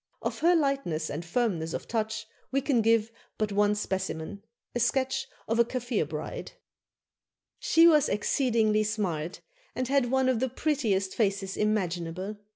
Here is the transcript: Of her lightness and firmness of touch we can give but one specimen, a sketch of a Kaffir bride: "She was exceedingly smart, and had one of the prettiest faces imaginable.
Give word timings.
Of 0.23 0.39
her 0.39 0.55
lightness 0.55 1.11
and 1.11 1.23
firmness 1.23 1.75
of 1.75 1.87
touch 1.87 2.25
we 2.49 2.59
can 2.59 2.81
give 2.81 3.11
but 3.37 3.51
one 3.51 3.75
specimen, 3.75 4.41
a 4.73 4.79
sketch 4.79 5.27
of 5.47 5.59
a 5.59 5.63
Kaffir 5.63 6.09
bride: 6.09 6.53
"She 7.59 7.87
was 7.87 8.09
exceedingly 8.09 8.81
smart, 8.83 9.41
and 9.75 9.87
had 9.89 10.09
one 10.09 10.27
of 10.27 10.39
the 10.39 10.49
prettiest 10.49 11.13
faces 11.13 11.55
imaginable. 11.55 12.37